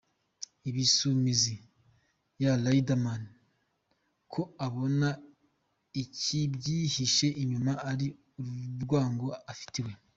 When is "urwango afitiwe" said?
8.39-9.91